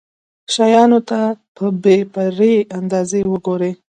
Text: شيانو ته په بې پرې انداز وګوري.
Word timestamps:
شيانو 0.53 0.99
ته 1.09 1.19
په 1.55 1.65
بې 1.81 1.97
پرې 2.13 2.53
انداز 2.77 3.09
وګوري. 3.31 3.71